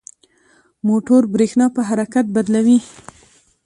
موټور 0.87 1.23
برېښنا 1.33 1.65
په 1.75 1.81
حرکت 1.89 2.25
بدلوي. 2.35 2.79